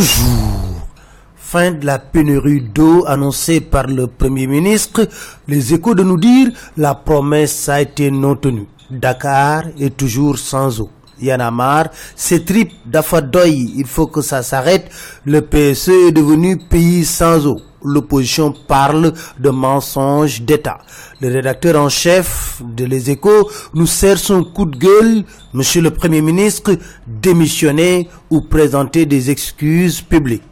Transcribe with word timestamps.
Bonjour. 0.00 0.88
Fin 1.36 1.72
de 1.72 1.84
la 1.84 1.98
pénurie 1.98 2.62
d'eau 2.62 3.04
annoncée 3.06 3.60
par 3.60 3.86
le 3.86 4.06
Premier 4.06 4.46
ministre. 4.46 5.06
Les 5.46 5.74
échos 5.74 5.94
de 5.94 6.02
nous 6.02 6.16
dire 6.16 6.48
la 6.78 6.94
promesse 6.94 7.68
a 7.68 7.82
été 7.82 8.10
non 8.10 8.34
tenue. 8.34 8.66
Dakar 8.90 9.64
est 9.78 9.94
toujours 9.94 10.38
sans 10.38 10.80
eau. 10.80 10.88
Yanamar, 11.20 11.90
ces 12.16 12.42
tripes 12.46 12.72
d'Afadoy, 12.86 13.72
il 13.76 13.84
faut 13.84 14.06
que 14.06 14.22
ça 14.22 14.42
s'arrête. 14.42 14.90
Le 15.26 15.42
PSE 15.42 15.90
est 16.08 16.12
devenu 16.12 16.56
pays 16.56 17.04
sans 17.04 17.46
eau. 17.46 17.60
L'opposition 17.82 18.52
parle 18.52 19.12
de 19.38 19.50
mensonges 19.50 20.42
d'État. 20.42 20.78
Le 21.20 21.28
rédacteur 21.32 21.80
en 21.80 21.88
chef 21.88 22.60
de 22.64 22.84
Les 22.84 23.10
Échos 23.10 23.50
nous 23.74 23.86
sert 23.86 24.18
son 24.18 24.44
coup 24.44 24.66
de 24.66 24.76
gueule. 24.76 25.24
Monsieur 25.54 25.80
le 25.82 25.90
Premier 25.90 26.20
ministre, 26.20 26.76
démissionner 27.06 28.08
ou 28.30 28.42
présenter 28.42 29.06
des 29.06 29.30
excuses 29.30 30.00
publiques. 30.02 30.42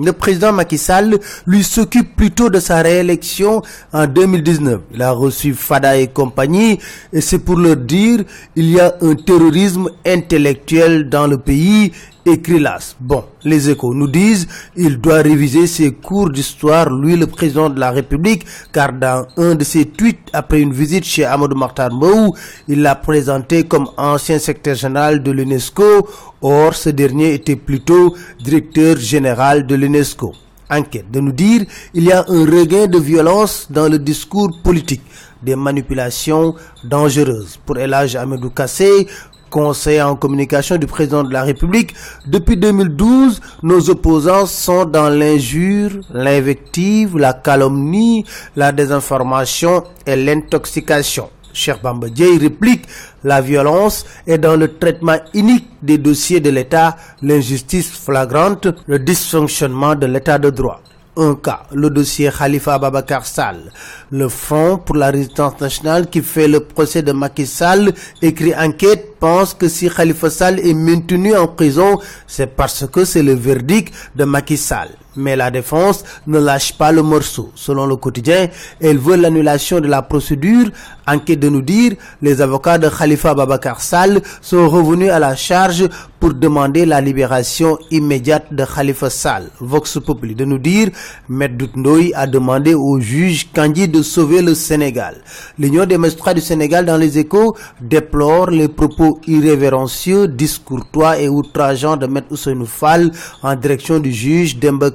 Le 0.00 0.12
président 0.12 0.52
Macky 0.52 0.78
Sall 0.78 1.18
lui 1.44 1.64
s'occupe 1.64 2.14
plutôt 2.14 2.50
de 2.50 2.60
sa 2.60 2.82
réélection 2.82 3.62
en 3.92 4.06
2019. 4.06 4.80
Il 4.94 5.02
a 5.02 5.10
reçu 5.10 5.54
Fada 5.54 5.96
et 5.96 6.06
compagnie 6.06 6.78
et 7.12 7.20
c'est 7.20 7.40
pour 7.40 7.56
leur 7.56 7.76
dire 7.76 8.20
il 8.54 8.70
y 8.70 8.78
a 8.78 8.94
un 9.02 9.16
terrorisme 9.16 9.88
intellectuel 10.06 11.08
dans 11.08 11.26
le 11.26 11.38
pays 11.38 11.90
écrit 12.32 12.58
l'AS. 12.58 12.96
Bon, 13.00 13.24
les 13.44 13.70
échos 13.70 13.94
nous 13.94 14.06
disent 14.08 14.46
il 14.76 14.98
doit 15.00 15.22
réviser 15.22 15.66
ses 15.66 15.92
cours 15.92 16.30
d'histoire, 16.30 16.90
lui 16.90 17.16
le 17.16 17.26
président 17.26 17.68
de 17.70 17.78
la 17.80 17.90
République, 17.90 18.44
car 18.72 18.92
dans 18.92 19.26
un 19.36 19.54
de 19.54 19.64
ses 19.64 19.86
tweets 19.86 20.28
après 20.32 20.60
une 20.60 20.72
visite 20.72 21.04
chez 21.04 21.24
Amadou 21.24 21.56
Martar 21.56 21.90
Mou, 21.92 22.34
il 22.68 22.82
l'a 22.82 22.94
présenté 22.94 23.64
comme 23.64 23.88
ancien 23.96 24.38
secrétaire 24.38 24.74
général 24.74 25.22
de 25.22 25.30
l'UNESCO, 25.30 26.08
or 26.42 26.74
ce 26.74 26.90
dernier 26.90 27.34
était 27.34 27.56
plutôt 27.56 28.14
directeur 28.42 28.96
général 28.96 29.66
de 29.66 29.74
l'UNESCO. 29.74 30.32
Enquête 30.70 31.10
de 31.10 31.20
nous 31.20 31.32
dire 31.32 31.62
il 31.94 32.04
y 32.04 32.12
a 32.12 32.24
un 32.28 32.44
regain 32.44 32.86
de 32.86 32.98
violence 32.98 33.66
dans 33.70 33.88
le 33.88 33.98
discours 33.98 34.50
politique 34.62 35.02
des 35.42 35.56
manipulations 35.56 36.54
dangereuses. 36.84 37.58
Pour 37.64 37.78
Elage 37.78 38.16
Amadou 38.16 38.50
Kassé, 38.50 39.06
conseiller 39.50 40.02
en 40.02 40.16
communication 40.16 40.76
du 40.76 40.86
président 40.86 41.22
de 41.22 41.32
la 41.32 41.42
République, 41.42 41.94
depuis 42.26 42.56
2012, 42.56 43.40
nos 43.62 43.90
opposants 43.90 44.46
sont 44.46 44.84
dans 44.84 45.08
l'injure, 45.08 45.90
l'invective, 46.12 47.16
la 47.16 47.32
calomnie, 47.32 48.24
la 48.56 48.72
désinformation 48.72 49.84
et 50.06 50.16
l'intoxication. 50.16 51.30
Cher 51.52 51.80
Bambadje 51.82 52.38
réplique, 52.40 52.84
la 53.24 53.40
violence 53.40 54.04
est 54.26 54.38
dans 54.38 54.56
le 54.56 54.76
traitement 54.76 55.16
unique 55.34 55.66
des 55.82 55.98
dossiers 55.98 56.40
de 56.40 56.50
l'État, 56.50 56.96
l'injustice 57.22 57.90
flagrante, 57.90 58.68
le 58.86 58.98
dysfonctionnement 58.98 59.94
de 59.94 60.06
l'État 60.06 60.38
de 60.38 60.50
droit 60.50 60.80
un 61.18 61.34
cas, 61.34 61.62
le 61.72 61.90
dossier 61.90 62.30
Khalifa 62.36 62.78
Babakar 62.78 63.26
Sall. 63.26 63.72
Le 64.10 64.28
Front 64.28 64.78
pour 64.78 64.96
la 64.96 65.10
résistance 65.10 65.60
nationale 65.60 66.08
qui 66.08 66.22
fait 66.22 66.48
le 66.48 66.60
procès 66.60 67.02
de 67.02 67.12
Macky 67.12 67.46
Sall 67.46 67.92
écrit 68.22 68.54
enquête 68.54 69.16
pense 69.18 69.52
que 69.52 69.68
si 69.68 69.90
Khalifa 69.90 70.30
Sall 70.30 70.60
est 70.60 70.74
maintenu 70.74 71.36
en 71.36 71.48
prison, 71.48 71.98
c'est 72.26 72.54
parce 72.54 72.86
que 72.86 73.04
c'est 73.04 73.22
le 73.22 73.34
verdict 73.34 73.92
de 74.14 74.24
Macky 74.24 74.56
Sall. 74.56 74.90
Mais 75.18 75.34
la 75.34 75.50
défense 75.50 76.04
ne 76.28 76.38
lâche 76.38 76.74
pas 76.78 76.92
le 76.92 77.02
morceau. 77.02 77.50
Selon 77.56 77.86
le 77.86 77.96
quotidien, 77.96 78.46
elle 78.80 78.98
veut 78.98 79.16
l'annulation 79.16 79.80
de 79.80 79.88
la 79.88 80.00
procédure. 80.02 80.68
Enquête 81.08 81.40
de 81.40 81.48
nous 81.48 81.62
dire, 81.62 81.92
les 82.22 82.40
avocats 82.40 82.78
de 82.78 82.88
Khalifa 82.88 83.34
Babakar 83.34 83.80
Sall 83.80 84.20
sont 84.42 84.68
revenus 84.68 85.10
à 85.10 85.18
la 85.18 85.34
charge 85.34 85.88
pour 86.20 86.34
demander 86.34 86.84
la 86.84 87.00
libération 87.00 87.78
immédiate 87.90 88.52
de 88.52 88.64
Khalifa 88.64 89.08
Sall. 89.10 89.44
Vox 89.60 89.98
Populi 90.04 90.34
de 90.34 90.44
nous 90.44 90.58
dire, 90.58 90.88
Maître 91.28 91.54
Ndoye 91.76 92.12
a 92.14 92.26
demandé 92.26 92.74
au 92.74 93.00
juge 93.00 93.48
Kandi 93.54 93.88
de 93.88 94.02
sauver 94.02 94.42
le 94.42 94.54
Sénégal. 94.54 95.16
L'Union 95.58 95.86
des 95.86 95.96
magistrats 95.98 96.34
du 96.34 96.40
Sénégal 96.40 96.84
dans 96.86 96.96
les 96.96 97.18
échos 97.18 97.56
déplore 97.80 98.50
les 98.50 98.68
propos 98.68 99.18
irrévérencieux, 99.26 100.28
discourtois 100.28 101.18
et 101.18 101.28
outrageants 101.28 101.96
de 101.96 102.06
Maître 102.06 102.28
Ousseinou 102.32 102.66
Fall 102.66 103.10
en 103.42 103.54
direction 103.56 103.98
du 103.98 104.12
juge 104.12 104.58
Dembe 104.58 104.90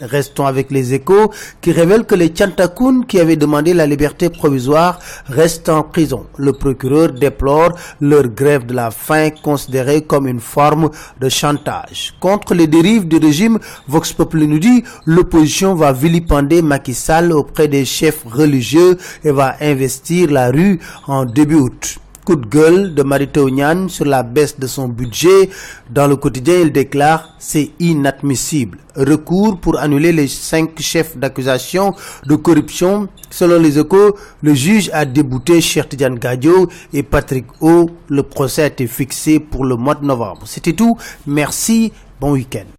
Restons 0.00 0.46
avec 0.46 0.70
les 0.70 0.94
échos 0.94 1.32
qui 1.60 1.72
révèlent 1.72 2.04
que 2.04 2.14
les 2.14 2.28
Tchantakoun 2.28 3.04
qui 3.06 3.18
avaient 3.18 3.36
demandé 3.36 3.74
la 3.74 3.86
liberté 3.86 4.30
provisoire 4.30 4.98
restent 5.26 5.68
en 5.68 5.82
prison. 5.82 6.26
Le 6.36 6.52
procureur 6.52 7.12
déplore 7.12 7.72
leur 8.00 8.28
grève 8.28 8.66
de 8.66 8.74
la 8.74 8.90
faim 8.90 9.30
considérée 9.42 10.02
comme 10.02 10.28
une 10.28 10.40
forme 10.40 10.90
de 11.20 11.28
chantage. 11.28 12.14
Contre 12.20 12.54
les 12.54 12.66
dérives 12.66 13.08
du 13.08 13.16
régime, 13.16 13.58
Vox 13.88 14.12
Populi 14.12 14.46
nous 14.46 14.60
dit 14.60 14.84
l'opposition 15.04 15.74
va 15.74 15.92
vilipender 15.92 16.62
Macky 16.62 16.94
Sall 16.94 17.32
auprès 17.32 17.66
des 17.68 17.84
chefs 17.84 18.24
religieux 18.24 18.96
et 19.24 19.32
va 19.32 19.56
investir 19.60 20.30
la 20.30 20.50
rue 20.50 20.78
en 21.06 21.24
début 21.24 21.56
août 21.56 21.98
coup 22.28 22.36
de 22.36 22.46
gueule 22.46 22.92
de 22.94 23.02
Marito 23.02 23.48
Nyan 23.48 23.88
sur 23.88 24.04
la 24.04 24.22
baisse 24.22 24.58
de 24.60 24.66
son 24.66 24.86
budget. 24.86 25.48
Dans 25.88 26.06
le 26.06 26.16
quotidien, 26.16 26.58
il 26.60 26.72
déclare 26.72 27.30
c'est 27.38 27.70
inadmissible. 27.80 28.76
Recours 28.94 29.58
pour 29.58 29.78
annuler 29.78 30.12
les 30.12 30.28
cinq 30.28 30.78
chefs 30.78 31.16
d'accusation 31.16 31.94
de 32.26 32.36
corruption. 32.36 33.08
Selon 33.30 33.58
les 33.58 33.78
échos, 33.78 34.14
le 34.42 34.52
juge 34.52 34.90
a 34.92 35.06
débouté 35.06 35.62
Chertidian 35.62 36.16
Gadio 36.16 36.68
et 36.92 37.02
Patrick 37.02 37.46
O. 37.62 37.88
Le 38.10 38.22
procès 38.22 38.64
a 38.64 38.66
été 38.66 38.86
fixé 38.86 39.40
pour 39.40 39.64
le 39.64 39.76
mois 39.76 39.94
de 39.94 40.04
novembre. 40.04 40.42
C'était 40.44 40.74
tout. 40.74 40.98
Merci. 41.26 41.94
Bon 42.20 42.32
week-end. 42.32 42.77